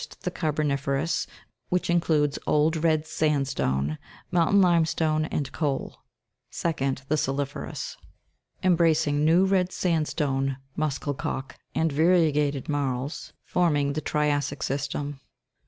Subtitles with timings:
[0.23, 1.27] The carboniferous,
[1.69, 3.99] which includes old red sandstone,
[4.31, 5.99] mountain lime stone, and coal:
[6.51, 7.05] 2d.
[7.07, 7.97] The sali'ferous,
[8.63, 15.19] embracing new red sandstone muschelkalk, and variegated marls, forming the tria'ssic system: 2.